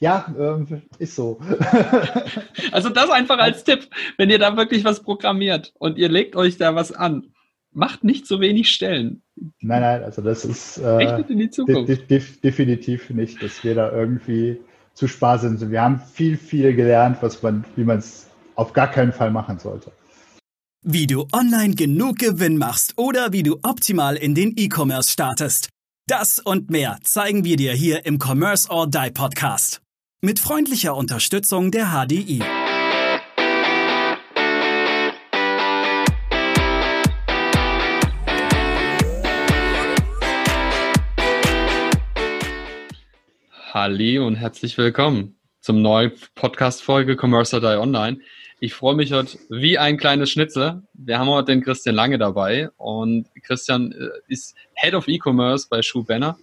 [0.00, 1.38] Ja, ähm, ist so.
[2.72, 6.56] also das einfach als Tipp, wenn ihr da wirklich was programmiert und ihr legt euch
[6.56, 7.26] da was an,
[7.72, 9.22] macht nicht so wenig Stellen.
[9.60, 11.88] Nein, nein, also das ist äh, in die Zukunft.
[11.88, 14.58] De de definitiv nicht, dass wir da irgendwie
[14.94, 15.70] zu sparsam sind.
[15.70, 19.58] Wir haben viel, viel gelernt, was man, wie man es auf gar keinen Fall machen
[19.58, 19.92] sollte.
[20.82, 25.68] Wie du online genug Gewinn machst oder wie du optimal in den E-Commerce startest.
[26.06, 29.79] Das und mehr zeigen wir dir hier im Commerce or Die Podcast.
[30.22, 32.40] Mit freundlicher Unterstützung der HDI.
[43.72, 48.20] Halli und herzlich willkommen zum neuen Podcast-Folge Commerce or Die Online.
[48.60, 50.82] Ich freue mich heute wie ein kleines Schnitzel.
[50.92, 55.80] Wir haben heute den Christian Lange dabei und Christian äh, ist Head of E-Commerce bei
[55.80, 56.36] Shoe Banner.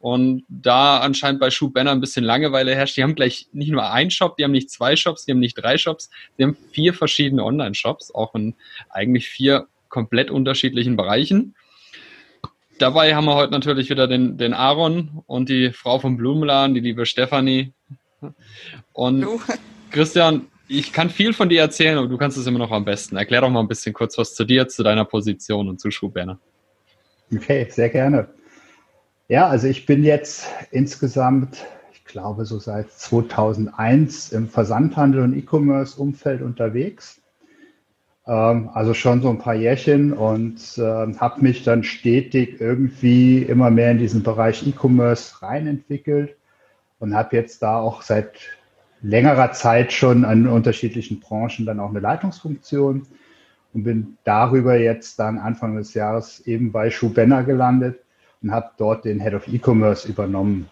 [0.00, 3.90] Und da anscheinend bei Shoe Banner ein bisschen Langeweile herrscht, die haben gleich nicht nur
[3.90, 6.94] einen Shop, die haben nicht zwei Shops, die haben nicht drei Shops, die haben vier
[6.94, 8.54] verschiedene Online-Shops, auch in
[8.88, 11.54] eigentlich vier komplett unterschiedlichen Bereichen.
[12.78, 16.80] Dabei haben wir heute natürlich wieder den, den Aaron und die Frau vom Blumenladen, die
[16.80, 17.74] liebe Stefanie.
[18.94, 19.26] Und
[19.90, 23.16] Christian, ich kann viel von dir erzählen, aber du kannst es immer noch am besten.
[23.16, 26.38] Erklär doch mal ein bisschen kurz was zu dir, zu deiner Position und zu Schuhberner.
[27.34, 28.28] Okay, sehr gerne.
[29.30, 36.42] Ja, also ich bin jetzt insgesamt, ich glaube, so seit 2001 im Versandhandel und E-Commerce-Umfeld
[36.42, 37.22] unterwegs.
[38.26, 43.70] Ähm, also schon so ein paar Jährchen und äh, habe mich dann stetig irgendwie immer
[43.70, 46.34] mehr in diesen Bereich E-Commerce reinentwickelt
[46.98, 48.32] und habe jetzt da auch seit
[49.00, 53.06] längerer Zeit schon an unterschiedlichen Branchen dann auch eine Leitungsfunktion
[53.74, 58.00] und bin darüber jetzt dann Anfang des Jahres eben bei Schubenner gelandet
[58.42, 60.68] und habe dort den Head of E-Commerce übernommen.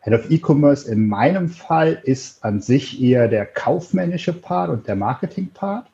[0.00, 4.96] Head of E-Commerce in meinem Fall ist an sich eher der kaufmännische Part und der
[4.96, 5.86] Marketing-Part.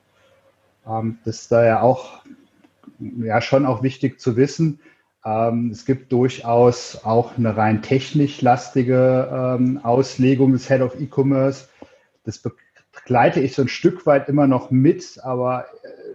[0.87, 2.21] Ähm, das ist da ja auch
[2.99, 4.79] ja schon auch wichtig zu wissen,
[5.27, 11.67] ähm, es gibt durchaus auch eine rein technisch lastige ähm, Auslegung des Head of E-Commerce.
[12.23, 12.41] Das
[12.93, 16.06] begleite ich so ein Stück weit immer noch mit, aber äh,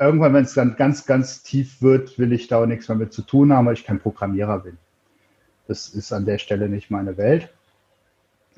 [0.00, 3.12] irgendwann, wenn es dann ganz, ganz tief wird, will ich da auch nichts mehr mit
[3.12, 4.78] zu tun haben, weil ich kein Programmierer bin.
[5.68, 7.52] Das ist an der Stelle nicht meine Welt.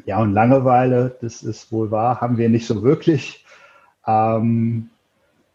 [0.04, 3.44] Ja, und Langeweile, das ist wohl wahr, haben wir nicht so wirklich.
[4.06, 4.90] Ähm,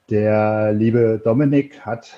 [0.10, 2.14] der liebe Dominik hat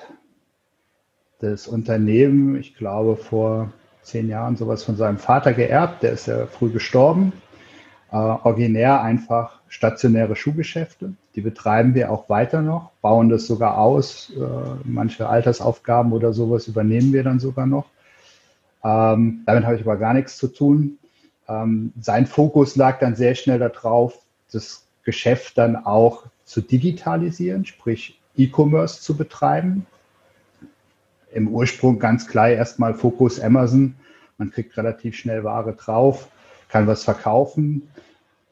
[1.38, 3.72] das Unternehmen, ich glaube, vor
[4.02, 6.02] zehn Jahren sowas von seinem Vater geerbt.
[6.02, 7.32] Der ist ja früh gestorben.
[8.10, 11.14] Äh, originär einfach stationäre Schuhgeschäfte.
[11.36, 14.32] Die betreiben wir auch weiter noch, bauen das sogar aus.
[14.34, 14.40] Äh,
[14.84, 17.86] manche Altersaufgaben oder sowas übernehmen wir dann sogar noch.
[18.82, 20.98] Ähm, damit habe ich aber gar nichts zu tun.
[21.46, 24.18] Ähm, sein Fokus lag dann sehr schnell darauf,
[24.50, 29.86] das Geschäft dann auch zu digitalisieren, sprich E-Commerce zu betreiben
[31.32, 33.94] im Ursprung ganz klar erstmal Fokus Amazon.
[34.38, 36.28] Man kriegt relativ schnell Ware drauf,
[36.68, 37.88] kann was verkaufen.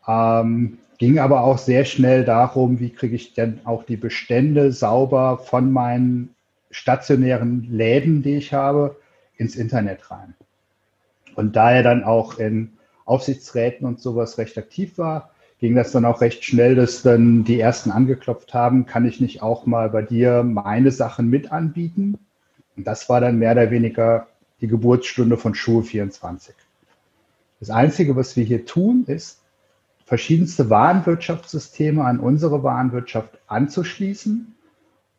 [0.06, 5.38] Ähm, ging aber auch sehr schnell darum, wie kriege ich denn auch die Bestände sauber
[5.38, 6.34] von meinen
[6.71, 8.97] stationären Läden, die ich habe,
[9.37, 10.34] ins Internet rein.
[11.34, 12.72] Und da er dann auch in
[13.05, 17.61] Aufsichtsräten und sowas recht aktiv war, ging das dann auch recht schnell, dass dann die
[17.61, 22.19] ersten angeklopft haben, kann ich nicht auch mal bei dir meine Sachen mit anbieten?
[22.76, 24.26] Und das war dann mehr oder weniger
[24.61, 26.55] die Geburtsstunde von Schuhe 24.
[27.61, 29.41] Das Einzige, was wir hier tun, ist,
[30.05, 34.55] verschiedenste Warenwirtschaftssysteme an unsere Warenwirtschaft anzuschließen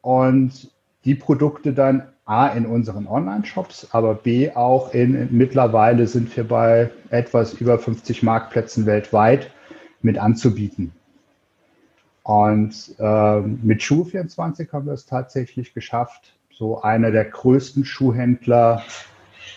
[0.01, 0.71] und
[1.05, 6.89] die Produkte dann A in unseren Online-Shops, aber B auch in, mittlerweile sind wir bei
[7.09, 9.51] etwas über 50 Marktplätzen weltweit
[10.01, 10.91] mit anzubieten.
[12.23, 18.81] Und äh, mit Schuh24 haben wir es tatsächlich geschafft, so einer der größten Schuhhändler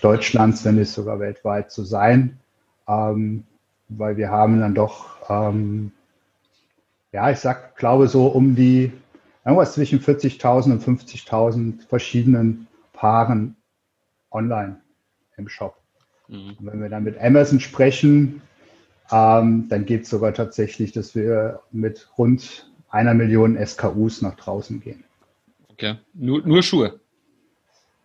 [0.03, 2.39] Deutschlands, wenn nicht sogar weltweit zu sein,
[2.87, 3.45] ähm,
[3.89, 5.93] weil wir haben dann doch, ähm,
[7.13, 8.93] ja, ich sag, glaube so um die
[9.45, 13.57] irgendwas zwischen 40.000 und 50.000 verschiedenen Paaren
[14.31, 14.81] online
[15.37, 15.77] im Shop.
[16.29, 16.57] Mhm.
[16.61, 18.43] Wenn wir dann mit Amazon sprechen,
[19.11, 24.81] ähm, dann geht es sogar tatsächlich, dass wir mit rund einer Million SKUs nach draußen
[24.81, 25.05] gehen.
[25.71, 25.97] Okay.
[26.13, 27.01] Nur, nur Schuhe.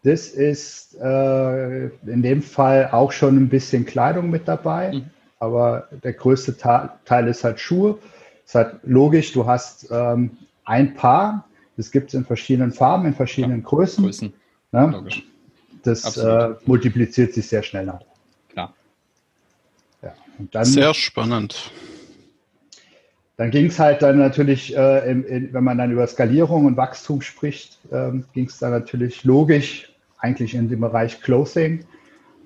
[0.03, 5.09] Das ist äh, in dem Fall auch schon ein bisschen Kleidung mit dabei, mhm.
[5.43, 7.99] Aber der größte Teil ist halt Schuhe.
[8.45, 11.47] Ist halt logisch, du hast ähm, ein Paar,
[11.77, 14.03] das gibt es in verschiedenen Farben, in verschiedenen ja, Größen.
[14.03, 14.33] Größen.
[14.71, 15.03] Ne?
[15.83, 18.01] Das äh, multipliziert sich sehr schnell nach.
[18.49, 18.73] Klar.
[20.01, 20.13] Ja,
[20.51, 21.71] dann, Sehr spannend.
[23.35, 26.77] Dann ging es halt dann natürlich, äh, in, in, wenn man dann über Skalierung und
[26.77, 31.85] Wachstum spricht, ähm, ging es dann natürlich logisch eigentlich in den Bereich Clothing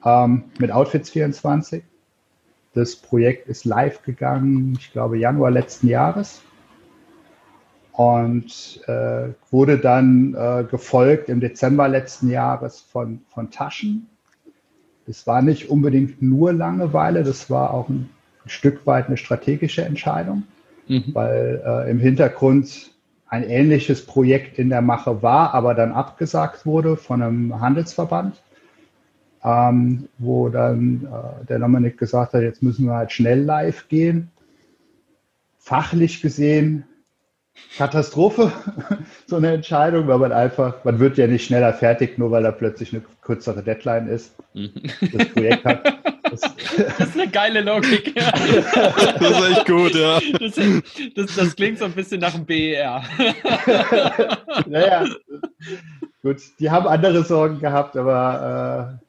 [0.03, 1.83] ähm, mit Outfits 24.
[2.77, 6.44] Das Projekt ist live gegangen, ich glaube Januar letzten Jahres
[7.91, 14.07] und äh, wurde dann äh, gefolgt im Dezember letzten Jahres von, von Taschen.
[15.07, 18.12] Es war nicht unbedingt nur Langeweile, das war auch ein,
[18.45, 20.44] ein Stück weit eine strategische Entscheidung,
[20.88, 21.06] mhm.
[21.13, 22.91] weil äh, im Hintergrund
[23.27, 28.39] ein ähnliches Projekt in der Mache war, aber dann abgesagt wurde von einem Handelsverband,
[29.47, 34.29] ähm, wo dann äh, der Dominik gesagt hat, jetzt müssen wir halt schnell live gehen.
[35.57, 36.83] Fachlich gesehen
[37.77, 38.51] Katastrophe,
[39.27, 42.51] so eine Entscheidung, weil man einfach, man wird ja nicht schneller fertig, nur weil da
[42.51, 44.35] plötzlich eine kürzere Deadline ist.
[44.53, 44.71] Mhm.
[45.13, 45.83] Das Projekt hat.
[46.23, 46.41] Das,
[46.97, 48.15] das ist eine geile Logik.
[48.15, 50.19] Das ist echt gut, ja.
[50.39, 50.59] Das,
[51.15, 53.03] das, das klingt so ein bisschen nach einem BER.
[54.65, 55.05] Naja,
[56.23, 59.06] gut, die haben andere Sorgen gehabt, aber äh,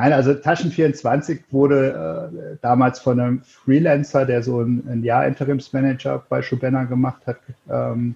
[0.00, 6.24] Nein, also Taschen24 wurde äh, damals von einem Freelancer, der so ein, ein Jahr Interimsmanager
[6.28, 8.14] bei Schubena gemacht hat, ähm,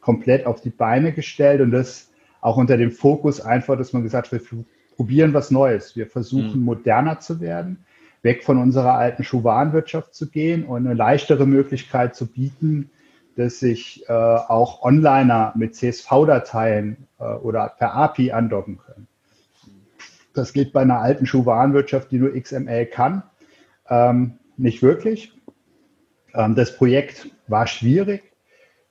[0.00, 2.08] komplett auf die Beine gestellt und das
[2.40, 4.64] auch unter dem Fokus einfach, dass man gesagt hat, wir
[4.96, 5.96] probieren was Neues.
[5.96, 6.64] Wir versuchen mhm.
[6.64, 7.84] moderner zu werden,
[8.22, 12.88] weg von unserer alten Schuhwarenwirtschaft zu gehen und eine leichtere Möglichkeit zu bieten,
[13.36, 19.08] dass sich äh, auch Onliner mit CSV-Dateien äh, oder per API andocken können.
[20.34, 23.22] Das geht bei einer alten Schuhwarenwirtschaft, die nur XML kann,
[23.88, 25.32] ähm, nicht wirklich.
[26.34, 28.22] Ähm, das Projekt war schwierig.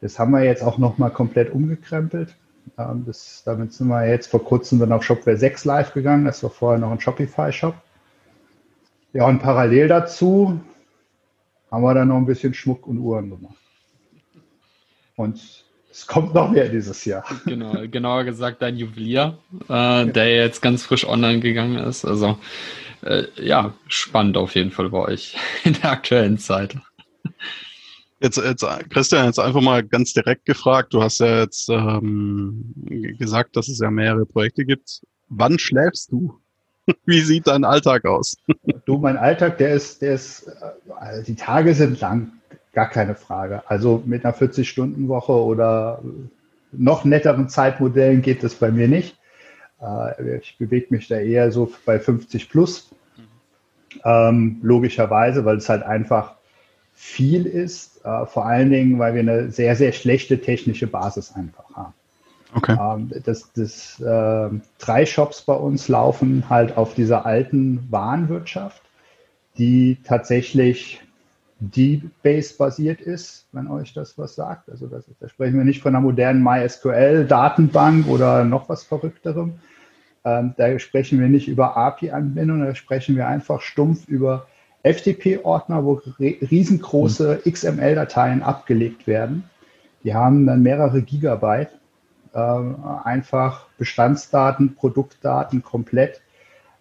[0.02, 2.36] Das haben wir jetzt auch nochmal komplett umgekrempelt.
[2.78, 6.26] Ähm, das, damit sind wir jetzt vor kurzem dann auf Shopware 6 live gegangen.
[6.26, 7.76] Das war vorher noch ein Shopify-Shop.
[9.14, 10.60] Ja, und parallel dazu
[11.70, 13.56] haben wir dann noch ein bisschen Schmuck und Uhren gemacht.
[15.16, 17.24] Und es kommt noch mehr dieses Jahr.
[17.46, 22.06] Genau, genauer gesagt dein Juwelier, äh, der jetzt ganz frisch online gegangen ist.
[22.06, 22.38] Also
[23.02, 26.78] äh, ja, spannend auf jeden Fall bei euch in der aktuellen Zeit.
[28.20, 30.94] Jetzt, jetzt, Christian, jetzt einfach mal ganz direkt gefragt.
[30.94, 32.74] Du hast ja jetzt ähm,
[33.18, 35.02] gesagt, dass es ja mehrere Projekte gibt.
[35.28, 36.40] Wann schläfst du?
[37.06, 38.36] Wie sieht dein Alltag aus?
[38.86, 42.34] Du, mein Alltag, der ist, der ist, äh, die Tage sind lang.
[42.74, 43.64] Gar keine Frage.
[43.68, 46.02] Also mit einer 40-Stunden-Woche oder
[46.72, 49.18] noch netteren Zeitmodellen geht das bei mir nicht.
[49.82, 52.90] Äh, ich bewege mich da eher so bei 50 plus.
[54.06, 56.36] Ähm, logischerweise, weil es halt einfach
[56.94, 58.06] viel ist.
[58.06, 61.94] Äh, vor allen Dingen, weil wir eine sehr, sehr schlechte technische Basis einfach haben.
[62.54, 62.78] Okay.
[62.80, 68.82] Ähm, das, das, äh, drei Shops bei uns laufen halt auf dieser alten Warenwirtschaft,
[69.58, 71.02] die tatsächlich
[71.62, 74.70] DBase-basiert ist, wenn euch das was sagt.
[74.70, 79.54] Also das, da sprechen wir nicht von einer modernen MySQL-Datenbank oder noch was Verrückterem.
[80.26, 84.48] Ähm, da sprechen wir nicht über API-Anbindung, da sprechen wir einfach stumpf über
[84.84, 87.42] FTP-Ordner, wo riesengroße.
[87.48, 89.44] XML-Dateien abgelegt werden.
[90.04, 91.70] Die haben dann mehrere Gigabyte.
[92.34, 96.31] Ähm, einfach Bestandsdaten, Produktdaten komplett, äh,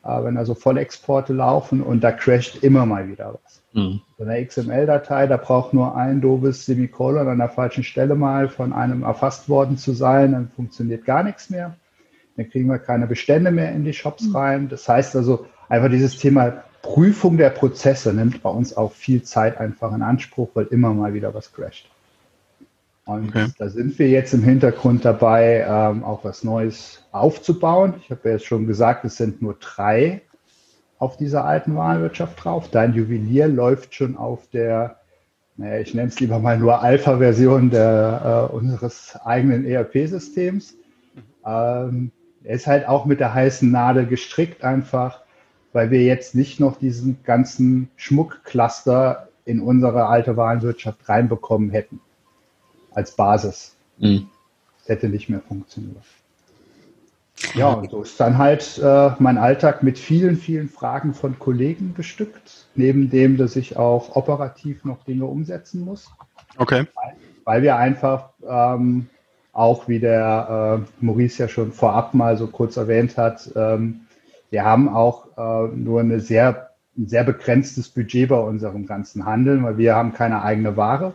[0.02, 3.62] wenn also Vollexporte laufen und da crasht immer mal wieder was.
[3.72, 4.00] Mhm.
[4.18, 8.72] So eine XML-Datei, da braucht nur ein doofes Semikolon an der falschen Stelle mal von
[8.72, 11.76] einem erfasst worden zu sein, dann funktioniert gar nichts mehr.
[12.36, 14.36] Dann kriegen wir keine Bestände mehr in die Shops mhm.
[14.36, 14.68] rein.
[14.68, 19.58] Das heißt also, einfach dieses Thema Prüfung der Prozesse nimmt bei uns auch viel Zeit
[19.58, 21.90] einfach in Anspruch, weil immer mal wieder was crasht.
[23.10, 23.48] Und okay.
[23.58, 27.94] da sind wir jetzt im Hintergrund dabei, ähm, auch was Neues aufzubauen.
[28.00, 30.22] Ich habe ja jetzt schon gesagt, es sind nur drei
[31.00, 32.68] auf dieser alten Warenwirtschaft drauf.
[32.70, 35.00] Dein Juwelier läuft schon auf der,
[35.56, 40.76] naja, ich nenne es lieber mal nur Alpha-Version äh, unseres eigenen ERP-Systems.
[41.44, 42.12] Ähm,
[42.44, 45.22] er ist halt auch mit der heißen Nadel gestrickt einfach,
[45.72, 51.98] weil wir jetzt nicht noch diesen ganzen Schmuckcluster in unsere alte Warenwirtschaft reinbekommen hätten
[52.92, 53.74] als Basis.
[53.98, 54.28] Mhm.
[54.80, 56.04] Das hätte nicht mehr funktioniert.
[57.54, 61.94] Ja, und so ist dann halt äh, mein Alltag mit vielen, vielen Fragen von Kollegen
[61.94, 66.10] bestückt, neben dem, dass ich auch operativ noch Dinge umsetzen muss.
[66.58, 66.86] Okay.
[66.94, 69.08] Weil, weil wir einfach ähm,
[69.52, 74.02] auch, wie der äh, Maurice ja schon vorab mal so kurz erwähnt hat, ähm,
[74.50, 79.62] wir haben auch äh, nur eine sehr, ein sehr begrenztes Budget bei unserem ganzen Handeln,
[79.62, 81.14] weil wir haben keine eigene Ware.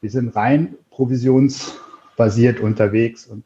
[0.00, 3.44] Wir sind rein provisionsbasiert unterwegs und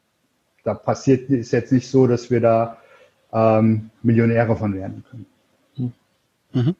[0.64, 2.78] da passiert ist jetzt nicht so, dass wir da
[3.32, 5.26] ähm, Millionäre von werden können.
[6.52, 6.74] Mhm.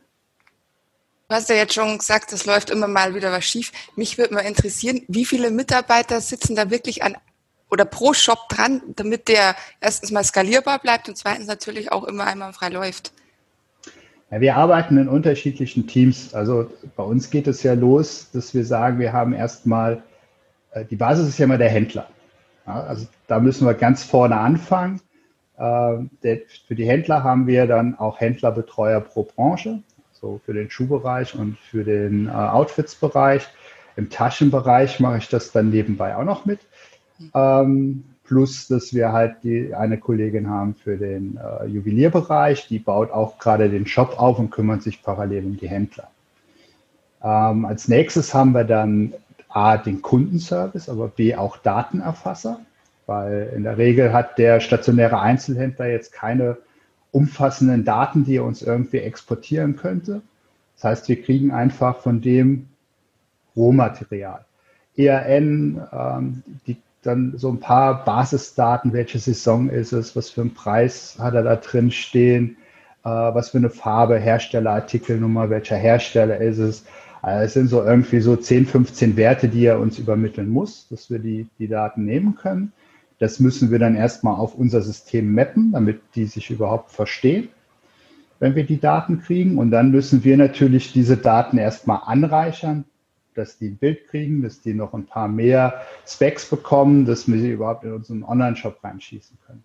[1.29, 3.73] Du hast ja jetzt schon gesagt, es läuft immer mal wieder was schief.
[3.97, 7.17] Mich würde mal interessieren, wie viele Mitarbeiter sitzen da wirklich an
[7.69, 12.25] oder pro Shop dran, damit der erstens mal skalierbar bleibt und zweitens natürlich auch immer
[12.25, 13.13] einmal frei läuft?
[14.31, 16.33] Ja, wir arbeiten in unterschiedlichen Teams.
[16.33, 20.03] Also bei uns geht es ja los, dass wir sagen, wir haben erstmal,
[20.91, 22.09] die Basis ist ja immer der Händler.
[22.67, 25.01] Ja, also da müssen wir ganz vorne anfangen.
[25.57, 29.83] Äh, der, für die Händler haben wir dann auch Händlerbetreuer pro Branche,
[30.13, 33.47] so für den Schuhbereich und für den äh, Outfits-Bereich.
[33.97, 36.61] Im Taschenbereich mache ich das dann nebenbei auch noch mit.
[37.35, 43.11] Ähm, plus, dass wir halt die, eine Kollegin haben für den äh, Juwelierbereich, die baut
[43.11, 46.11] auch gerade den Shop auf und kümmert sich parallel um die Händler.
[47.23, 49.15] Ähm, als nächstes haben wir dann
[49.57, 52.61] A, den Kundenservice, aber B, auch Datenerfasser,
[53.07, 56.59] weil in der Regel hat der stationäre Einzelhändler jetzt keine
[57.11, 60.21] umfassenden Daten, die er uns irgendwie exportieren könnte.
[60.75, 62.69] Das heißt, wir kriegen einfach von dem
[63.57, 64.45] Rohmaterial.
[64.95, 70.53] ERN, ähm, die dann so ein paar Basisdaten, welche Saison ist es, was für einen
[70.53, 72.59] Preis hat er da drin stehen,
[73.05, 76.85] äh, was für eine Farbe, Hersteller, Artikelnummer, welcher Hersteller ist es.
[77.27, 81.11] Also es sind so irgendwie so 10, 15 Werte, die er uns übermitteln muss, dass
[81.11, 82.73] wir die, die Daten nehmen können.
[83.19, 87.49] Das müssen wir dann erstmal auf unser System mappen, damit die sich überhaupt verstehen,
[88.39, 89.59] wenn wir die Daten kriegen.
[89.59, 92.85] Und dann müssen wir natürlich diese Daten erstmal anreichern,
[93.35, 97.41] dass die ein Bild kriegen, dass die noch ein paar mehr Specs bekommen, dass wir
[97.41, 99.65] sie überhaupt in unseren Online-Shop reinschießen können.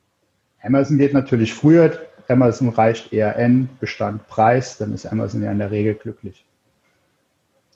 [0.64, 1.96] Amazon geht natürlich früher.
[2.28, 6.44] Amazon reicht ERN, Bestand, Preis, dann ist Amazon ja in der Regel glücklich.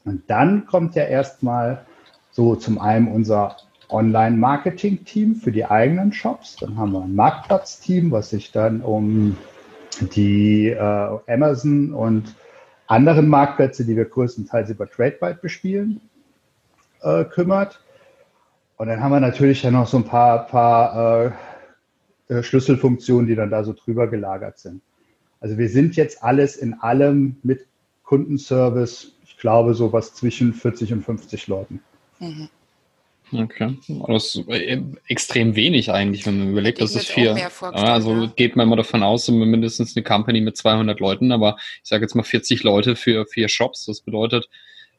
[0.05, 1.85] Und dann kommt ja erstmal
[2.31, 3.57] so zum einen unser
[3.89, 6.55] Online-Marketing-Team für die eigenen Shops.
[6.57, 9.37] Dann haben wir ein Marktplatz-Team, was sich dann um
[9.99, 12.35] die äh, Amazon und
[12.87, 16.01] anderen Marktplätze, die wir größtenteils über TradeByte bespielen,
[17.01, 17.81] äh, kümmert.
[18.77, 21.33] Und dann haben wir natürlich ja noch so ein paar, paar
[22.29, 24.81] äh, Schlüsselfunktionen, die dann da so drüber gelagert sind.
[25.39, 27.67] Also wir sind jetzt alles in allem mit
[28.03, 31.81] Kundenservice, ich glaube, so was zwischen 40 und 50 Leuten.
[32.19, 32.49] Mhm.
[33.33, 33.77] Okay.
[34.07, 37.35] Das ist äh, extrem wenig eigentlich, wenn man überlegt, das ist viel.
[37.59, 38.31] Also ja.
[38.35, 42.15] geht man immer davon aus, mindestens eine Company mit 200 Leuten, aber ich sage jetzt
[42.15, 43.85] mal 40 Leute für vier Shops.
[43.85, 44.47] Das bedeutet,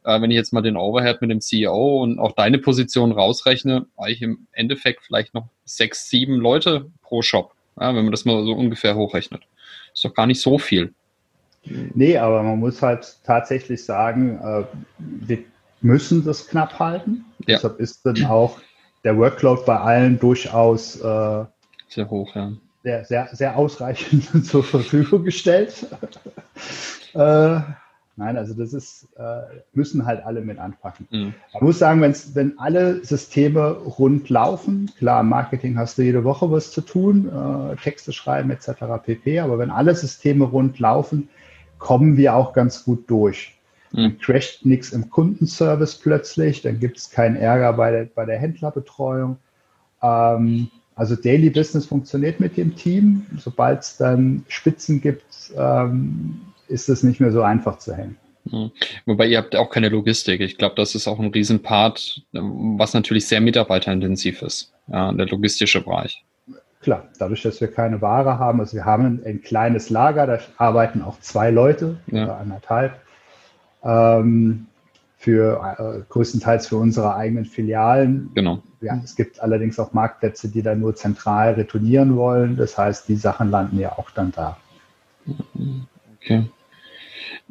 [0.04, 3.86] äh, wenn ich jetzt mal den Overhead mit dem CEO und auch deine Position rausrechne,
[3.96, 8.26] war ich im Endeffekt vielleicht noch sechs, sieben Leute pro Shop, ja, wenn man das
[8.26, 9.44] mal so ungefähr hochrechnet.
[9.94, 10.92] Ist doch gar nicht so viel.
[11.94, 14.64] Nee, aber man muss halt tatsächlich sagen, äh,
[14.98, 15.38] wir
[15.80, 17.24] müssen das knapp halten.
[17.40, 17.56] Ja.
[17.56, 18.60] Deshalb ist dann auch
[19.04, 21.44] der Workload bei allen durchaus äh,
[21.88, 22.52] sehr hoch, ja.
[22.82, 25.86] Sehr, sehr, sehr ausreichend zur Verfügung gestellt.
[27.14, 27.60] äh,
[28.16, 29.40] nein, also das ist, äh,
[29.72, 31.08] müssen halt alle mit anpacken.
[31.10, 31.34] Mhm.
[31.54, 36.22] Man muss sagen, wenn's, wenn alle Systeme rund laufen, klar, im Marketing hast du jede
[36.22, 38.70] Woche was zu tun, äh, Texte schreiben etc.
[39.02, 39.40] pp.
[39.40, 41.28] Aber wenn alle Systeme rund laufen,
[41.86, 43.54] kommen wir auch ganz gut durch.
[43.92, 44.18] Dann hm.
[44.18, 49.36] crasht nichts im Kundenservice plötzlich, dann gibt es keinen Ärger bei der, bei der Händlerbetreuung.
[50.02, 53.24] Ähm, also Daily Business funktioniert mit dem Team.
[53.38, 58.16] Sobald es dann Spitzen gibt, ähm, ist es nicht mehr so einfach zu hängen.
[58.50, 58.72] Hm.
[59.04, 60.40] Wobei ihr habt auch keine Logistik.
[60.40, 65.82] Ich glaube, das ist auch ein Riesenpart, was natürlich sehr mitarbeiterintensiv ist, ja, der logistische
[65.82, 66.24] Bereich.
[66.86, 71.02] Klar, dadurch, dass wir keine Ware haben, also wir haben ein kleines Lager, da arbeiten
[71.02, 72.22] auch zwei Leute ja.
[72.22, 73.00] oder anderthalb
[73.82, 74.68] ähm,
[75.16, 78.30] für äh, größtenteils für unsere eigenen Filialen.
[78.36, 78.62] Genau.
[78.80, 82.56] Ja, es gibt allerdings auch Marktplätze, die dann nur zentral retournieren wollen.
[82.56, 84.56] Das heißt, die Sachen landen ja auch dann da.
[86.22, 86.48] Okay.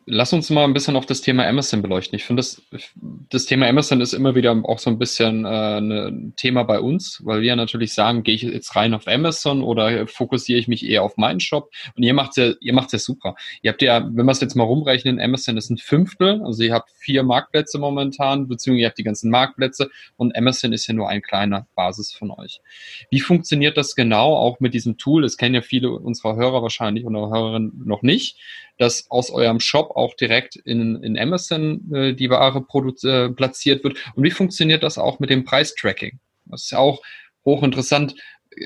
[0.08, 2.16] Lass uns mal ein bisschen auf das Thema Amazon beleuchten.
[2.16, 2.62] Ich finde, das,
[3.02, 7.24] das Thema Amazon ist immer wieder auch so ein bisschen äh, ein Thema bei uns,
[7.26, 11.02] weil wir natürlich sagen, gehe ich jetzt rein auf Amazon oder fokussiere ich mich eher
[11.02, 11.72] auf meinen Shop?
[11.96, 13.36] Und ihr macht ja, ihr macht ja super.
[13.64, 16.74] Ihr habt ja, wenn wir es jetzt mal rumrechnen, Amazon ist ein Fünftel, also ihr
[16.74, 21.10] habt vier Marktplätze momentan, beziehungsweise ihr habt die ganzen Marktplätze und Amazon ist ja nur
[21.10, 22.62] ein kleiner Basis von euch.
[23.10, 25.24] Wie funktioniert das genau auch mit diesem Tool?
[25.24, 28.38] Das kennen ja viele unserer Hörer wahrscheinlich oder Hörerinnen noch nicht
[28.78, 32.66] dass aus eurem Shop auch direkt in, in Amazon äh, die Ware
[33.04, 33.98] äh, platziert wird?
[34.16, 36.20] Und wie funktioniert das auch mit dem Preistracking?
[36.46, 37.02] Das ist ja auch
[37.46, 38.16] hochinteressant.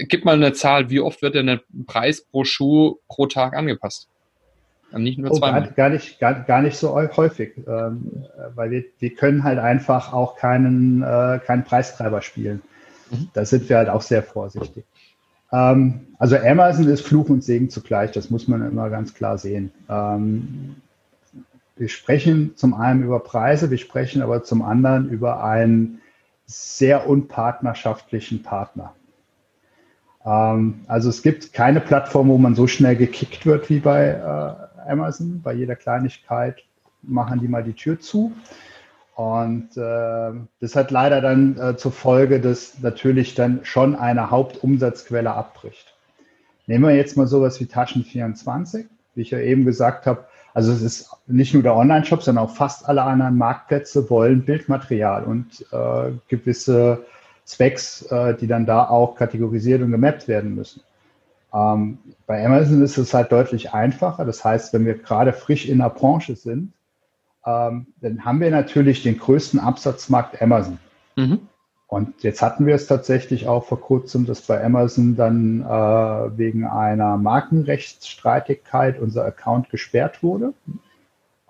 [0.07, 4.07] Gib mal eine Zahl, wie oft wird denn der Preis pro Schuh pro Tag angepasst?
[4.91, 9.13] Nicht nur oh, gar, gar, nicht, gar, gar nicht so häufig, ähm, weil wir, wir
[9.13, 12.61] können halt einfach auch keinen, äh, keinen Preistreiber spielen.
[13.11, 13.29] Mhm.
[13.33, 14.83] Da sind wir halt auch sehr vorsichtig.
[15.51, 19.71] Ähm, also Amazon ist Fluch und Segen zugleich, das muss man immer ganz klar sehen.
[21.79, 26.01] Wir sprechen zum einen über Preise, wir sprechen aber zum anderen über einen
[26.45, 28.93] sehr unpartnerschaftlichen Partner.
[30.25, 34.89] Ähm, also es gibt keine Plattform, wo man so schnell gekickt wird wie bei äh,
[34.91, 35.41] Amazon.
[35.41, 36.63] Bei jeder Kleinigkeit
[37.01, 38.33] machen die mal die Tür zu.
[39.15, 45.31] Und äh, das hat leider dann äh, zur Folge, dass natürlich dann schon eine Hauptumsatzquelle
[45.31, 45.95] abbricht.
[46.67, 50.25] Nehmen wir jetzt mal sowas wie Taschen24, wie ich ja eben gesagt habe.
[50.53, 55.23] Also es ist nicht nur der Online-Shop, sondern auch fast alle anderen Marktplätze wollen Bildmaterial
[55.23, 57.05] und äh, gewisse
[57.47, 60.81] Specs, äh, die dann da auch kategorisiert und gemappt werden müssen.
[61.53, 64.25] Ähm, bei Amazon ist es halt deutlich einfacher.
[64.25, 66.73] Das heißt, wenn wir gerade frisch in der Branche sind,
[67.45, 70.77] ähm, dann haben wir natürlich den größten Absatzmarkt Amazon.
[71.15, 71.47] Mhm.
[71.89, 76.67] Und jetzt hatten wir es tatsächlich auch vor kurzem, dass bei Amazon dann äh, wegen
[76.67, 80.53] einer Markenrechtsstreitigkeit unser Account gesperrt wurde.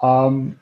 [0.02, 0.56] Ähm,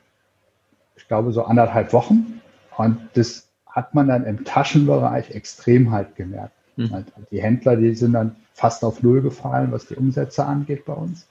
[0.96, 2.40] ich glaube so anderthalb Wochen.
[2.76, 6.54] Und das hat man dann im Taschenbereich extrem halt gemerkt.
[6.74, 7.04] Mhm.
[7.30, 11.28] Die Händler, die sind dann fast auf Null gefallen, was die Umsätze angeht bei uns.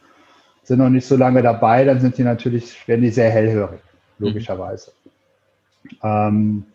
[0.64, 3.82] Sind noch nicht so lange dabei, dann sind die natürlich, werden die sehr hellhörig,
[4.20, 4.94] logischerweise.
[5.84, 5.98] Mhm.
[6.02, 6.66] Ähm,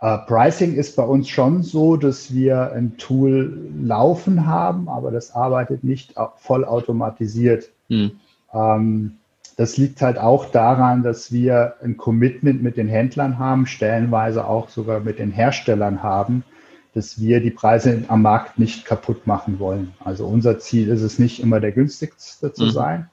[0.00, 5.34] äh, Pricing ist bei uns schon so, dass wir ein Tool laufen haben, aber das
[5.34, 7.70] arbeitet nicht vollautomatisiert.
[7.88, 8.12] Mhm.
[8.52, 9.18] Ähm,
[9.56, 14.68] das liegt halt auch daran, dass wir ein Commitment mit den Händlern haben, stellenweise auch
[14.68, 16.44] sogar mit den Herstellern haben,
[16.94, 19.94] dass wir die Preise am Markt nicht kaputt machen wollen.
[20.04, 22.70] Also unser Ziel ist es nicht immer der günstigste zu mhm.
[22.70, 23.10] sein.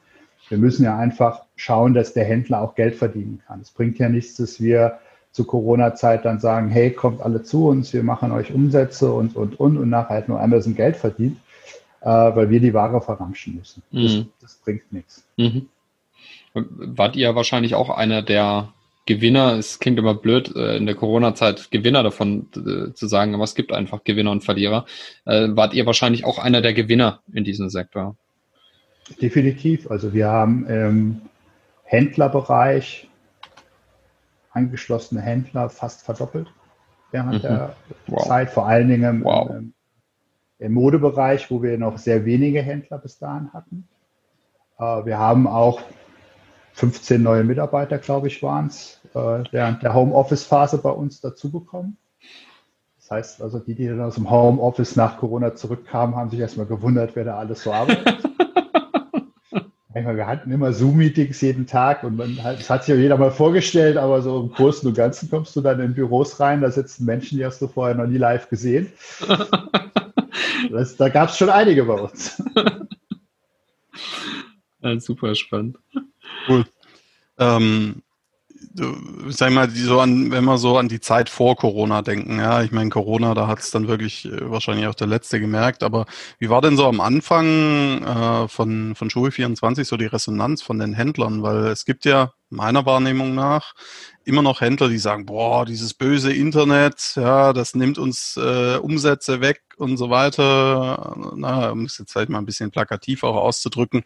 [0.48, 3.60] Wir müssen ja einfach schauen, dass der Händler auch Geld verdienen kann.
[3.60, 5.00] Es bringt ja nichts, dass wir
[5.36, 9.60] zu Corona-Zeit dann sagen, hey, kommt alle zu uns, wir machen euch Umsätze und, und,
[9.60, 11.36] und, und nachher halt nur Amazon Geld verdient,
[12.00, 13.82] äh, weil wir die Ware verramschen müssen.
[13.90, 14.28] Mhm.
[14.40, 15.26] Das, das, bringt nichts.
[15.36, 15.66] Mhm.
[16.54, 18.72] Wart ihr wahrscheinlich auch einer der
[19.04, 23.44] Gewinner, es klingt immer blöd, äh, in der Corona-Zeit Gewinner davon äh, zu sagen, aber
[23.44, 24.86] es gibt einfach Gewinner und Verlierer.
[25.26, 28.16] Äh, wart ihr wahrscheinlich auch einer der Gewinner in diesem Sektor?
[29.20, 29.90] Definitiv.
[29.90, 31.20] Also wir haben im
[31.84, 33.06] Händlerbereich
[34.56, 36.52] angeschlossene Händler fast verdoppelt
[37.12, 37.42] während mhm.
[37.42, 37.76] der
[38.08, 38.26] wow.
[38.26, 39.50] Zeit, vor allen Dingen wow.
[39.50, 39.74] im,
[40.58, 43.86] im, Modebereich, wo wir noch sehr wenige Händler bis dahin hatten.
[44.78, 45.80] Äh, wir haben auch
[46.72, 51.96] 15 neue Mitarbeiter, glaube ich, waren es, äh, während der Homeoffice-Phase bei uns dazu bekommen.
[52.98, 56.66] Das heißt also, die, die dann aus dem Homeoffice nach Corona zurückkamen, haben sich erstmal
[56.66, 58.28] gewundert, wer da alles so arbeitet.
[60.04, 63.30] wir hatten immer Zoom-Meetings jeden Tag und man hat, das hat sich ja jeder mal
[63.30, 67.06] vorgestellt, aber so im Großen und Ganzen kommst du dann in Büros rein, da sitzen
[67.06, 68.92] Menschen, die hast du vorher noch nie live gesehen.
[70.70, 72.42] Das, da gab es schon einige bei uns.
[74.80, 75.78] Ja, super spannend.
[76.48, 76.64] Cool.
[77.38, 78.02] Ähm,
[79.28, 82.62] sag mal, die so an, wenn wir so an die Zeit vor Corona denken, ja,
[82.62, 86.06] ich meine, Corona, da hat es dann wirklich äh, wahrscheinlich auch der Letzte gemerkt, aber
[86.38, 90.78] wie war denn so am Anfang äh, von, von Schule 24 so die Resonanz von
[90.78, 91.42] den Händlern?
[91.42, 93.74] Weil es gibt ja meiner Wahrnehmung nach
[94.24, 99.40] immer noch Händler, die sagen, boah, dieses böse Internet, ja, das nimmt uns äh, Umsätze
[99.40, 101.16] weg und so weiter.
[101.36, 104.02] Na, um es jetzt halt mal ein bisschen plakativ auch auszudrücken.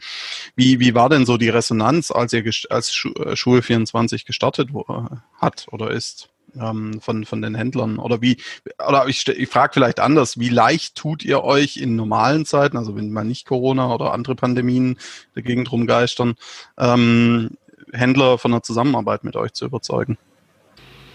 [0.56, 4.70] Wie, wie war denn so die Resonanz, als ihr als äh, Schule 24 gestartet
[5.40, 6.30] hat oder ist?
[6.60, 8.38] Ähm, von, von den Händlern oder wie
[8.84, 12.96] oder ich, ich frage vielleicht anders, wie leicht tut ihr euch in normalen Zeiten, also
[12.96, 14.98] wenn mal nicht Corona oder andere Pandemien
[15.36, 16.34] dagegen drum geistern,
[16.76, 17.50] ähm,
[17.92, 20.18] Händler von der Zusammenarbeit mit euch zu überzeugen.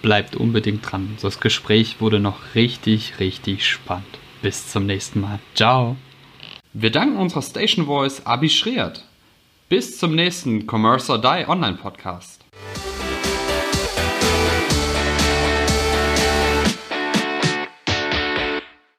[0.01, 1.17] Bleibt unbedingt dran.
[1.21, 4.19] Das Gespräch wurde noch richtig, richtig spannend.
[4.41, 5.39] Bis zum nächsten Mal.
[5.55, 5.95] Ciao.
[6.73, 9.05] Wir danken unserer Station Voice Abi Schreert.
[9.69, 12.43] Bis zum nächsten Commerce or Die Online Podcast.